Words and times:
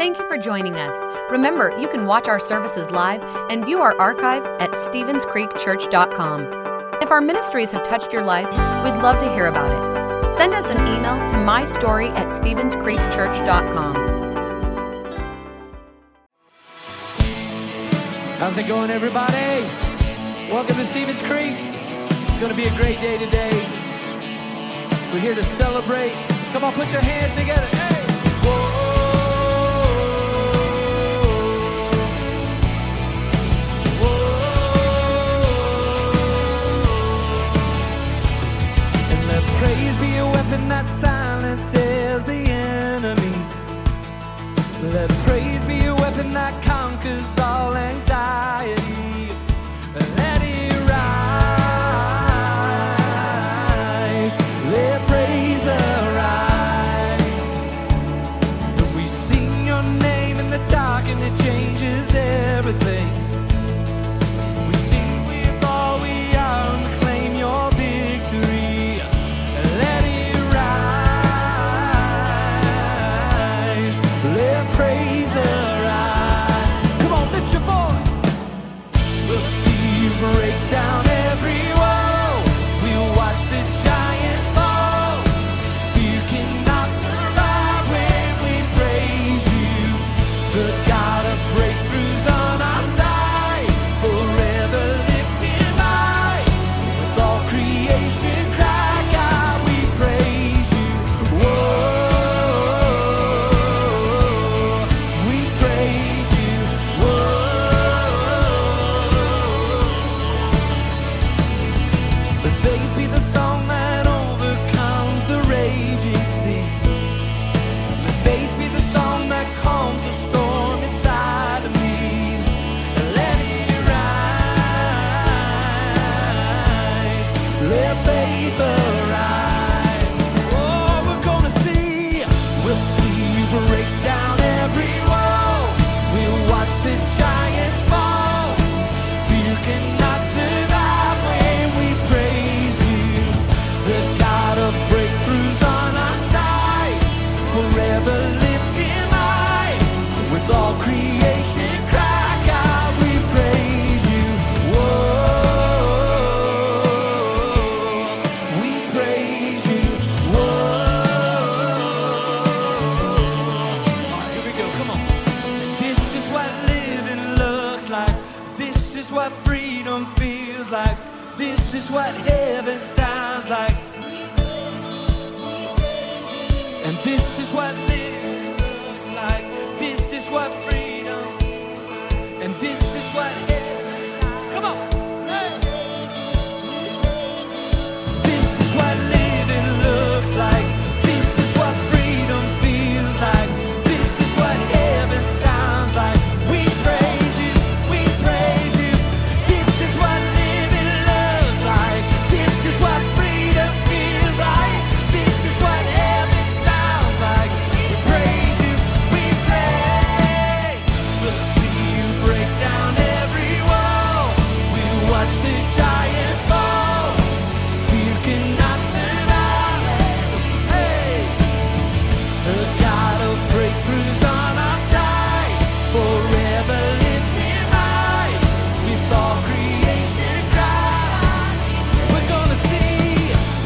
Thank 0.00 0.18
you 0.18 0.26
for 0.26 0.38
joining 0.38 0.76
us. 0.76 0.94
Remember, 1.30 1.78
you 1.78 1.86
can 1.86 2.06
watch 2.06 2.26
our 2.26 2.38
services 2.38 2.90
live 2.90 3.22
and 3.50 3.66
view 3.66 3.80
our 3.80 3.94
archive 4.00 4.46
at 4.58 4.70
StevensCreekChurch.com. 4.70 7.02
If 7.02 7.10
our 7.10 7.20
ministries 7.20 7.70
have 7.72 7.82
touched 7.82 8.10
your 8.10 8.24
life, 8.24 8.48
we'd 8.82 8.96
love 9.02 9.18
to 9.18 9.30
hear 9.34 9.48
about 9.48 9.70
it. 9.70 10.34
Send 10.38 10.54
us 10.54 10.70
an 10.70 10.78
email 10.78 11.18
to 11.28 11.34
mystory 11.34 12.08
at 12.12 12.28
StevensCreekChurch.com. 12.28 13.94
How's 18.38 18.56
it 18.56 18.68
going, 18.68 18.90
everybody? 18.90 19.68
Welcome 20.50 20.76
to 20.76 20.84
Stevens 20.86 21.20
Creek. 21.20 21.56
It's 21.58 22.38
going 22.38 22.48
to 22.48 22.56
be 22.56 22.68
a 22.68 22.76
great 22.76 23.02
day 23.02 23.18
today. 23.18 23.50
We're 25.12 25.20
here 25.20 25.34
to 25.34 25.44
celebrate. 25.44 26.14
Come 26.54 26.64
on, 26.64 26.72
put 26.72 26.90
your 26.90 27.02
hands 27.02 27.34
together. 27.34 27.66
Hey! 27.66 27.89
hoping 40.50 40.68
that 40.68 40.88
silence 40.88 41.72
is 41.74 42.24
the 42.24 42.50
enemy. 42.50 43.32
Let 44.92 45.08
praise. 45.24 45.49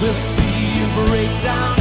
We'll 0.04 0.12
see 0.12 0.78
you 0.78 1.06
break 1.06 1.30
down 1.42 1.74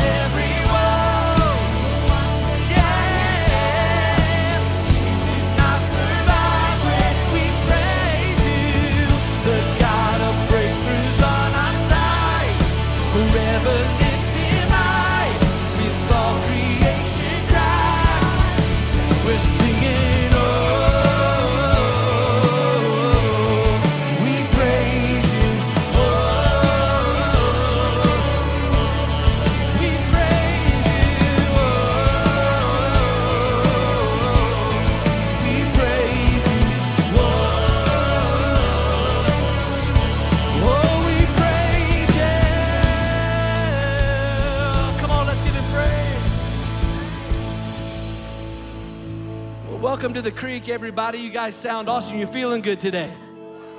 Welcome 49.93 50.15
to 50.15 50.23
the 50.23 50.31
creek, 50.31 50.69
everybody. 50.69 51.19
You 51.19 51.29
guys 51.29 51.53
sound 51.53 51.87
awesome. 51.87 52.17
You're 52.17 52.25
feeling 52.25 52.63
good 52.63 52.79
today. 52.79 53.13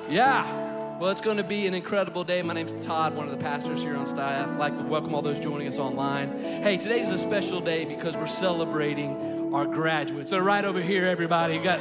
Yeah. 0.08 0.96
Well, 1.00 1.11
it's 1.11 1.20
going 1.20 1.38
to 1.38 1.43
be 1.43 1.66
an 1.66 1.75
incredible 1.75 2.22
day. 2.22 2.40
My 2.40 2.55
name's 2.55 2.72
Todd, 2.87 3.16
one 3.16 3.26
of 3.26 3.32
the 3.37 3.43
pastors 3.43 3.82
here 3.82 3.96
on 3.96 4.06
staff. 4.06 4.49
I'd 4.49 4.56
like 4.56 4.76
to 4.76 4.84
welcome 4.84 5.12
all 5.12 5.22
those 5.22 5.40
joining 5.40 5.66
us 5.66 5.81
online. 5.81 6.38
Hey, 6.62 6.76
today's 6.76 7.11
a 7.11 7.19
special 7.19 7.61
day 7.61 7.84
because 7.84 8.16
we're 8.16 8.28
celebrating 8.28 9.52
our 9.52 9.66
graduates. 9.66 10.31
They're 10.31 10.40
right 10.40 10.64
over 10.64 10.81
here, 10.81 11.05
everybody. 11.05 11.56
You 11.56 11.64
got 11.64 11.81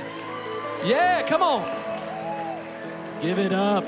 Yeah, 0.84 1.22
come 1.28 1.44
on. 1.44 1.62
Give 3.22 3.38
it 3.38 3.54
up. 3.54 3.86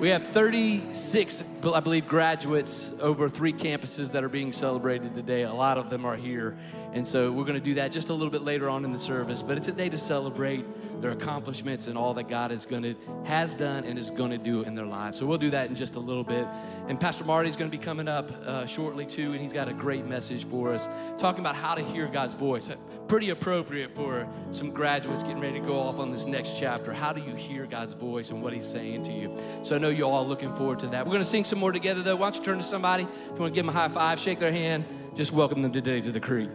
We 0.00 0.08
have 0.08 0.26
36 0.28 1.42
I 1.64 1.80
believe, 1.80 2.06
graduates 2.06 2.92
over 3.00 3.28
three 3.28 3.52
campuses 3.52 4.12
that 4.12 4.22
are 4.22 4.28
being 4.28 4.52
celebrated 4.52 5.14
today. 5.14 5.42
A 5.42 5.52
lot 5.52 5.78
of 5.78 5.90
them 5.90 6.04
are 6.04 6.16
here. 6.16 6.56
And 6.92 7.06
so 7.06 7.30
we're 7.32 7.44
going 7.44 7.58
to 7.58 7.64
do 7.64 7.74
that 7.74 7.92
just 7.92 8.08
a 8.08 8.12
little 8.14 8.30
bit 8.30 8.42
later 8.42 8.68
on 8.68 8.84
in 8.84 8.92
the 8.92 8.98
service. 8.98 9.42
But 9.42 9.56
it's 9.56 9.68
a 9.68 9.72
day 9.72 9.88
to 9.88 9.98
celebrate 9.98 10.64
their 11.00 11.10
accomplishments 11.10 11.88
and 11.88 11.98
all 11.98 12.14
that 12.14 12.28
God 12.28 12.52
is 12.52 12.64
going 12.64 12.82
to 12.82 12.94
has 13.24 13.54
done 13.54 13.84
and 13.84 13.98
is 13.98 14.10
going 14.10 14.30
to 14.30 14.38
do 14.38 14.62
in 14.62 14.74
their 14.74 14.86
lives. 14.86 15.18
So 15.18 15.26
we'll 15.26 15.38
do 15.38 15.50
that 15.50 15.68
in 15.68 15.76
just 15.76 15.96
a 15.96 16.00
little 16.00 16.24
bit. 16.24 16.46
And 16.88 16.98
Pastor 16.98 17.24
Marty's 17.24 17.56
going 17.56 17.70
to 17.70 17.76
be 17.76 17.82
coming 17.82 18.08
up 18.08 18.30
uh, 18.46 18.66
shortly 18.66 19.04
too, 19.04 19.32
and 19.32 19.40
he's 19.40 19.52
got 19.52 19.68
a 19.68 19.74
great 19.74 20.06
message 20.06 20.46
for 20.46 20.72
us, 20.72 20.88
talking 21.18 21.40
about 21.40 21.56
how 21.56 21.74
to 21.74 21.82
hear 21.82 22.06
God's 22.06 22.34
voice. 22.34 22.70
Pretty 23.08 23.30
appropriate 23.30 23.94
for 23.94 24.28
some 24.50 24.70
graduates 24.70 25.22
getting 25.22 25.40
ready 25.40 25.60
to 25.60 25.66
go 25.66 25.78
off 25.78 25.98
on 25.98 26.10
this 26.10 26.26
next 26.26 26.58
chapter. 26.58 26.92
How 26.92 27.12
do 27.12 27.20
you 27.20 27.34
hear 27.34 27.66
God's 27.66 27.92
voice 27.92 28.30
and 28.30 28.42
what 28.42 28.52
He's 28.52 28.66
saying 28.66 29.02
to 29.02 29.12
you? 29.12 29.36
So 29.62 29.74
I 29.74 29.78
know 29.78 29.88
you're 29.88 30.10
all 30.10 30.26
looking 30.26 30.54
forward 30.56 30.78
to 30.80 30.86
that. 30.88 31.04
We're 31.04 31.12
going 31.12 31.22
to 31.22 31.28
sing 31.28 31.44
some 31.46 31.58
more 31.58 31.72
together 31.72 32.02
though. 32.02 32.16
Why 32.16 32.26
don't 32.26 32.36
you 32.36 32.44
turn 32.44 32.58
to 32.58 32.64
somebody? 32.64 33.04
If 33.04 33.08
you 33.08 33.40
want 33.40 33.54
to 33.54 33.54
give 33.54 33.66
them 33.66 33.74
a 33.74 33.78
high 33.78 33.88
five, 33.88 34.18
shake 34.18 34.38
their 34.38 34.52
hand, 34.52 34.84
just 35.14 35.32
welcome 35.32 35.62
them 35.62 35.72
today 35.72 36.00
to 36.00 36.12
the 36.12 36.20
creek. 36.20 36.50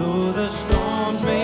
Said. 0.00 0.06
Though 0.06 0.32
the 0.32 0.48
storms 0.48 1.22
may 1.22 1.39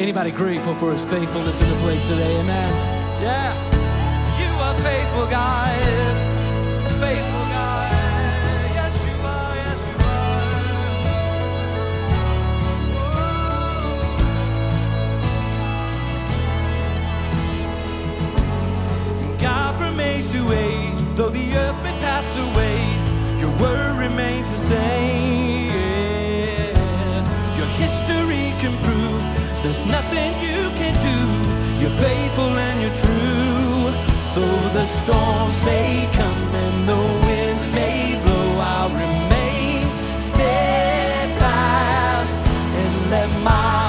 Anybody 0.00 0.30
grateful 0.30 0.74
for 0.76 0.92
his 0.92 1.02
faithfulness 1.10 1.60
in 1.60 1.68
the 1.68 1.76
place 1.76 2.02
today? 2.04 2.40
Amen. 2.40 2.72
Yeah. 3.20 3.52
You 4.40 4.48
are 4.58 4.74
faithful, 4.80 5.26
God. 5.26 5.78
Faithful, 6.98 7.44
God. 7.52 7.92
Yes, 8.74 9.04
you 9.04 9.12
are. 9.22 9.54
Yes, 9.56 9.86
you 9.86 9.96
are. 19.36 19.38
God 19.38 19.76
from 19.78 20.00
age 20.00 20.26
to 20.32 20.52
age, 20.52 20.98
though 21.14 21.28
the 21.28 21.54
earth 21.54 21.82
may 21.82 21.92
pass 22.00 22.34
away, 22.36 22.96
your 23.38 23.50
word 23.60 23.98
remains 23.98 24.50
the 24.50 24.56
same. 24.66 25.29
There's 29.72 29.86
nothing 29.86 30.32
you 30.40 30.68
can 30.80 30.94
do. 30.94 31.18
You're 31.80 31.96
faithful 32.06 32.58
and 32.58 32.82
you're 32.82 32.96
true. 33.04 33.92
Though 34.34 34.68
the 34.78 34.84
storms 34.86 35.62
may 35.64 36.08
come 36.12 36.54
and 36.64 36.88
the 36.88 37.00
wind 37.26 37.72
may 37.72 38.20
blow, 38.24 38.58
I'll 38.58 38.90
remain 38.90 39.86
steadfast 40.20 41.54
and 42.82 43.10
let 43.12 43.30
my 43.44 43.79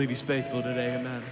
believe 0.00 0.08
He's 0.08 0.22
faithful 0.22 0.62
today? 0.62 0.94
Amen. 0.96 1.22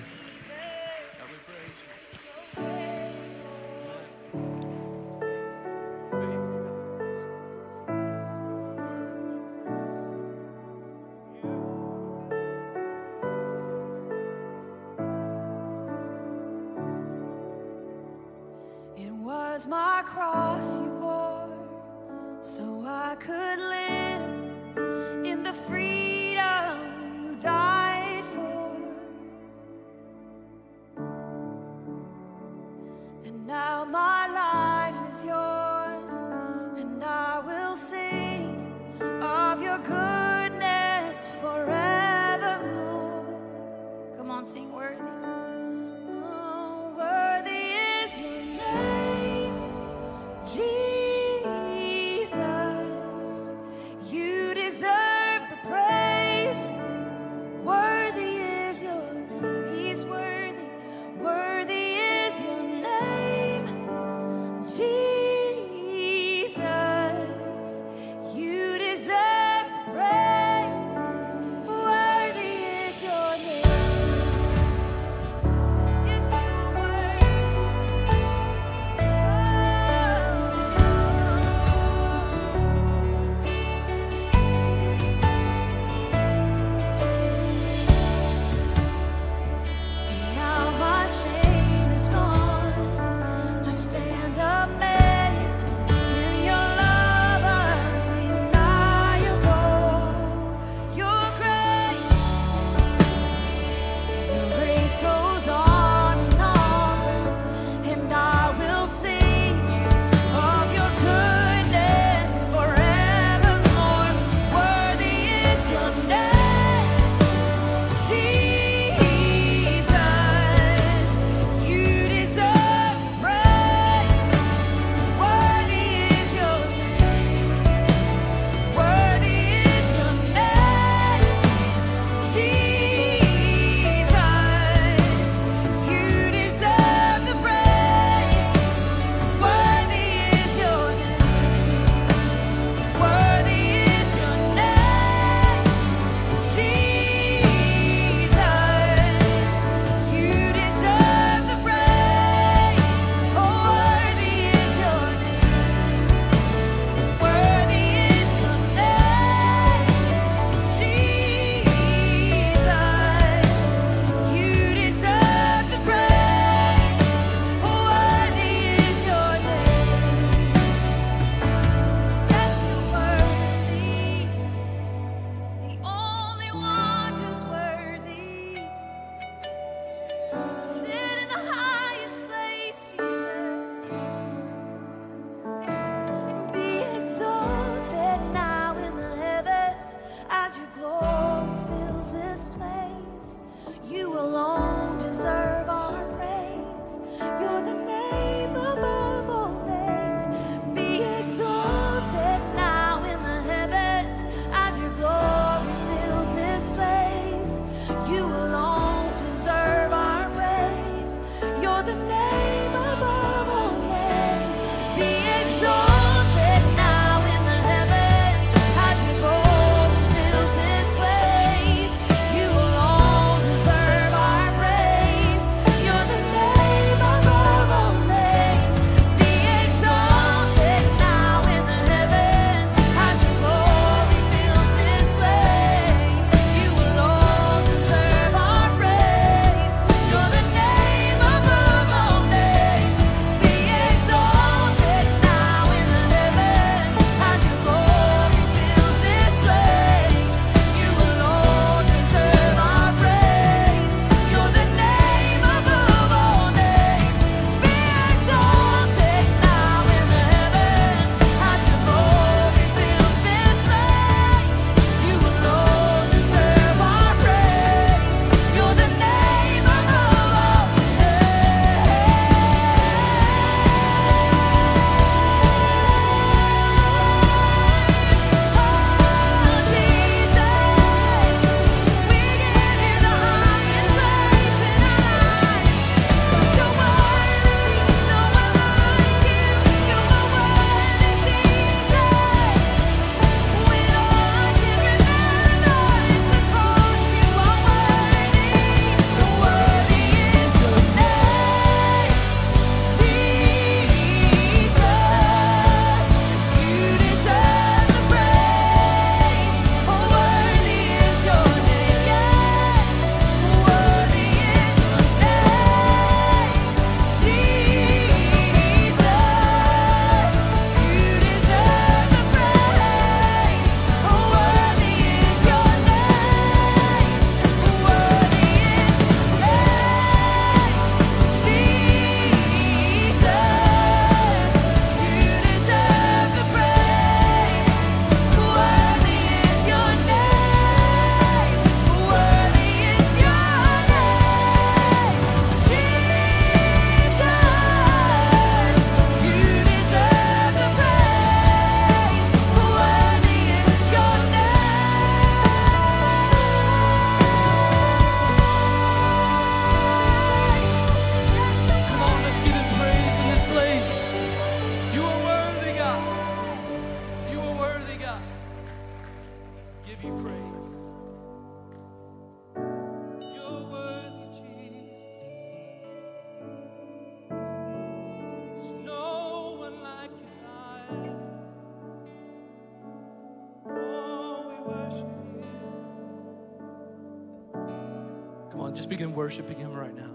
Begin 388.89 389.15
worshiping 389.15 389.59
Him 389.59 389.75
right 389.75 389.95
now. 389.95 390.11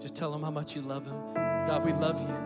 Just 0.00 0.16
tell 0.16 0.34
Him 0.34 0.42
how 0.42 0.50
much 0.50 0.74
you 0.74 0.82
love 0.82 1.04
Him. 1.04 1.34
God, 1.34 1.84
we 1.84 1.92
love 1.92 2.20
you. 2.20 2.36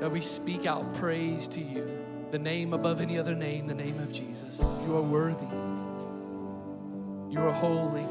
God, 0.00 0.12
we 0.12 0.20
speak 0.20 0.66
out 0.66 0.94
praise 0.94 1.46
to 1.48 1.60
you, 1.60 1.88
the 2.30 2.38
name 2.38 2.72
above 2.72 3.00
any 3.00 3.18
other 3.18 3.34
name, 3.34 3.66
the 3.66 3.74
name 3.74 3.98
of 4.00 4.12
Jesus. 4.12 4.60
You 4.86 4.96
are 4.96 5.02
worthy. 5.02 5.46
You 7.30 7.40
are 7.40 7.52
holy. 7.52 8.06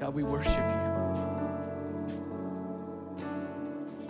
God, 0.00 0.14
we 0.14 0.22
worship 0.22 0.56
you. 0.56 0.96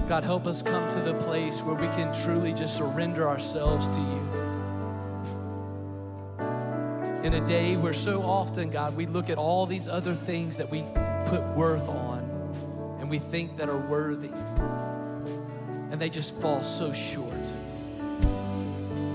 God, 0.08 0.22
help 0.22 0.46
us 0.46 0.62
come 0.62 0.88
to 0.90 1.00
the 1.00 1.14
place 1.14 1.62
where 1.62 1.74
we 1.74 1.88
can 1.88 2.14
truly 2.14 2.52
just 2.52 2.76
surrender 2.76 3.28
ourselves 3.28 3.88
to 3.88 4.00
you. 4.00 4.45
In 7.26 7.34
a 7.34 7.44
day 7.44 7.76
where 7.76 7.92
so 7.92 8.22
often, 8.22 8.70
God, 8.70 8.96
we 8.96 9.04
look 9.04 9.30
at 9.30 9.36
all 9.36 9.66
these 9.66 9.88
other 9.88 10.14
things 10.14 10.56
that 10.58 10.70
we 10.70 10.84
put 11.24 11.42
worth 11.56 11.88
on 11.88 12.20
and 13.00 13.10
we 13.10 13.18
think 13.18 13.56
that 13.56 13.68
are 13.68 13.76
worthy, 13.76 14.30
and 15.90 16.00
they 16.00 16.08
just 16.08 16.36
fall 16.36 16.62
so 16.62 16.92
short. 16.92 17.32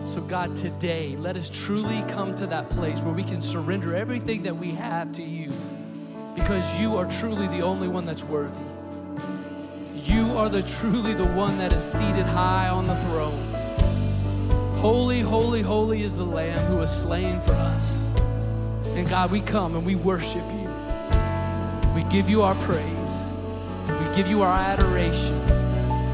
So, 0.04 0.19
God, 0.19 0.58
today, 0.58 1.15
let 1.15 1.38
us 1.38 1.50
truly 1.50 2.02
come 2.12 2.36
to 2.36 2.45
that 2.47 2.69
place 2.69 3.00
where 3.00 3.13
we 3.13 3.24
can 3.24 3.41
surrender 3.41 3.95
everything 3.95 4.43
that 4.43 4.58
we 4.58 4.71
have 4.71 5.13
to 5.13 5.24
you 5.24 5.54
because 6.36 6.78
you 6.82 6.97
are 6.97 7.10
truly 7.10 7.47
the 7.47 7.62
only 7.62 7.88
one 7.88 8.06
that's 8.06 8.26
worthy. 8.26 8.60
You 10.04 10.38
are 10.38 10.50
the 10.50 10.63
truly 10.63 11.13
the 11.13 11.28
one 11.28 11.58
that 11.60 11.71
is 11.71 11.82
seated 11.82 12.26
high 12.26 12.67
on 12.67 12.84
the 12.84 12.95
throne. 13.04 13.61
Holy, 14.82 15.20
holy, 15.20 15.62
holy 15.62 16.02
is 16.02 16.17
the 16.17 16.24
Lamb 16.24 16.58
who 16.62 16.78
was 16.78 17.04
slain 17.04 17.39
for 17.41 17.54
us. 17.54 18.10
And 18.96 19.08
God, 19.08 19.30
we 19.30 19.39
come 19.39 19.76
and 19.76 19.86
we 19.86 19.94
worship 19.94 20.41
you. 20.41 20.74
We 21.94 22.02
give 22.10 22.28
you 22.28 22.41
our 22.41 22.56
praise. 22.56 23.13
We 23.88 24.15
give 24.15 24.26
you 24.28 24.41
our 24.41 24.58
adoration. 24.58 25.39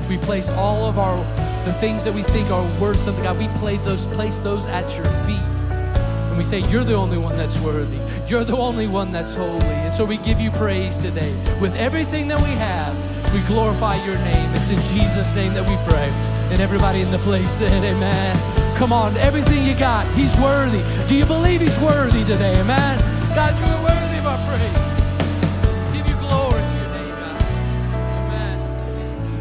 We 0.09 0.17
place 0.17 0.49
all 0.49 0.85
of 0.85 0.99
our 0.99 1.15
the 1.63 1.71
things 1.79 2.03
that 2.03 2.13
we 2.13 2.23
think 2.23 2.49
are 2.49 2.63
worth 2.77 2.99
something. 2.99 3.23
God, 3.23 3.37
we 3.37 3.47
play 3.59 3.77
those, 3.77 4.05
place 4.07 4.39
those 4.39 4.67
at 4.67 4.93
your 4.97 5.05
feet. 5.25 5.69
And 5.69 6.37
we 6.37 6.43
say, 6.43 6.59
You're 6.69 6.83
the 6.83 6.95
only 6.95 7.17
one 7.17 7.37
that's 7.37 7.57
worthy. 7.59 7.99
You're 8.27 8.43
the 8.43 8.57
only 8.57 8.87
one 8.87 9.13
that's 9.13 9.33
holy. 9.33 9.63
And 9.63 9.93
so 9.93 10.03
we 10.03 10.17
give 10.17 10.41
you 10.41 10.51
praise 10.51 10.97
today. 10.97 11.33
With 11.61 11.73
everything 11.77 12.27
that 12.27 12.41
we 12.41 12.49
have, 12.49 13.33
we 13.33 13.39
glorify 13.47 13.95
your 14.05 14.17
name. 14.17 14.49
It's 14.55 14.69
in 14.69 14.81
Jesus' 14.93 15.33
name 15.35 15.53
that 15.53 15.63
we 15.63 15.75
pray. 15.89 16.09
And 16.51 16.61
everybody 16.61 16.99
in 16.99 17.11
the 17.11 17.19
place 17.19 17.51
said, 17.51 17.71
Amen. 17.71 18.56
Come 18.77 18.93
on, 18.93 19.17
everything 19.17 19.65
you 19.65 19.73
got, 19.79 20.05
He's 20.13 20.37
worthy. 20.37 20.83
Do 21.09 21.15
you 21.15 21.25
believe 21.25 21.61
He's 21.61 21.79
worthy 21.79 22.23
today? 22.23 22.59
Amen. 22.59 22.99
God, 23.33 23.57
you 23.57 23.65
are 23.73 23.83
worthy 23.83 24.17
of 24.19 24.27
our 24.27 24.37
praise. 24.47 25.97
Give 25.97 26.07
you 26.07 26.15
glory 26.21 26.61
to 26.61 26.77
your 26.77 26.89
name, 26.93 27.09
God. 27.09 27.41
Amen. 28.29 28.57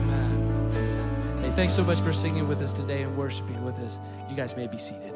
Amen. 0.08 1.38
Hey, 1.42 1.50
thanks 1.54 1.74
so 1.74 1.84
much 1.84 2.00
for 2.00 2.14
singing 2.14 2.48
with 2.48 2.62
us 2.62 2.72
today 2.72 3.02
and 3.02 3.14
worshiping 3.14 3.62
with 3.62 3.78
us. 3.80 4.00
You 4.30 4.36
guys 4.36 4.56
may 4.56 4.68
be 4.68 4.78
seated. 4.78 5.15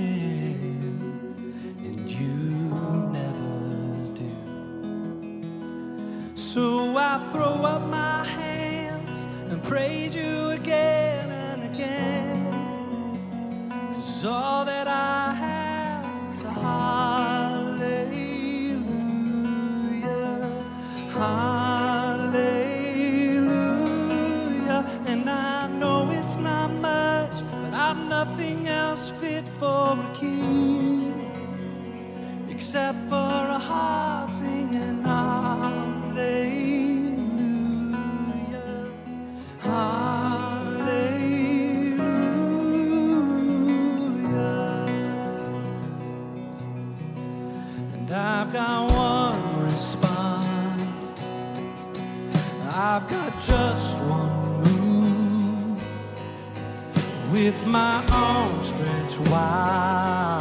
Hallelujah. 21.21 22.41
And 25.05 25.29
I 25.29 25.67
know 25.67 26.09
it's 26.09 26.37
not 26.37 26.71
much, 26.71 27.43
but 27.61 27.75
I've 27.75 28.09
nothing 28.09 28.67
else 28.67 29.11
fit 29.11 29.47
for 29.47 29.99
a 29.99 30.13
king 30.15 31.13
except 32.49 32.97
for 33.07 33.15
a 33.57 33.59
heart 33.59 34.33
singing 34.33 35.03
hallelujah. 35.03 35.91
Hallelujah. 39.59 40.10
I've 52.93 53.07
got 53.09 53.31
just 53.41 53.99
one 53.99 54.63
move 54.63 55.81
with 57.31 57.65
my 57.65 58.03
arms 58.11 58.67
stretched 58.67 59.19
wide. 59.29 60.40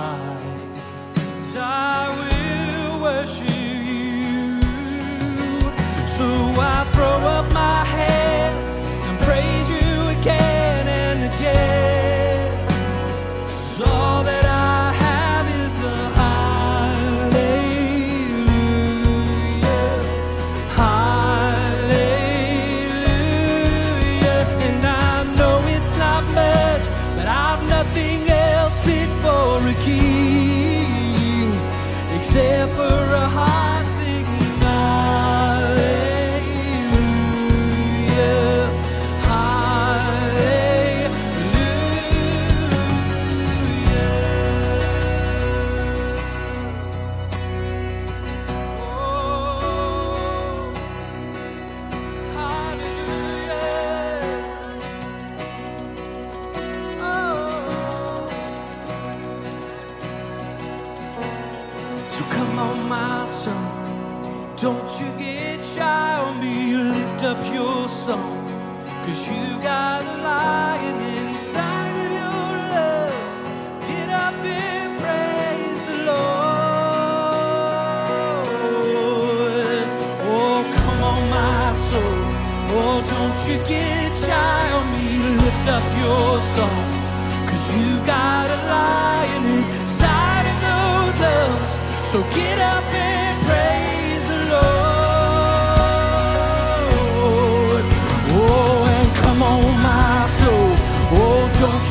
Cause 69.11 69.29
you 69.29 69.61
got 69.61 69.89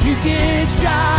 you 0.09 0.15
get 0.23 0.67
shot. 0.81 1.18